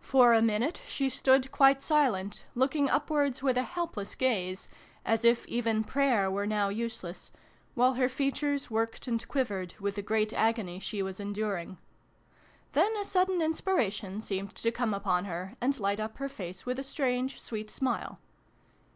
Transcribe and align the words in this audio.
For 0.00 0.32
a 0.34 0.42
minute 0.42 0.80
she 0.84 1.08
stood 1.08 1.52
quite 1.52 1.80
silent, 1.80 2.44
looking 2.56 2.90
upwards 2.90 3.40
with 3.40 3.56
a 3.56 3.62
helpless 3.62 4.16
gaze, 4.16 4.66
as 5.04 5.24
if 5.24 5.46
even 5.46 5.84
prayer 5.84 6.24
1 6.28 6.34
were 6.34 6.44
now 6.44 6.70
useless, 6.70 7.30
while 7.76 7.94
her 7.94 8.08
features 8.08 8.68
worked 8.68 9.06
and 9.06 9.28
quivered 9.28 9.76
with 9.78 9.94
the 9.94 10.02
great 10.02 10.32
agony 10.32 10.80
she 10.80 11.04
was 11.04 11.20
enduring. 11.20 11.78
Then 12.72 12.96
a 12.96 13.04
sudden 13.04 13.40
inspiration 13.40 14.20
seemed 14.20 14.56
to 14.56 14.72
come 14.72 14.92
upon 14.92 15.26
her 15.26 15.54
and 15.60 15.78
light 15.78 16.00
up 16.00 16.16
her 16.18 16.28
face 16.28 16.66
with 16.66 16.80
a 16.80 16.82
strange 16.82 17.40
sweet 17.40 17.70
smile. 17.70 18.18